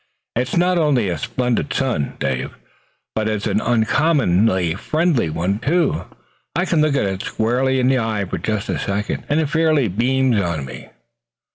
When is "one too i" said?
5.29-6.65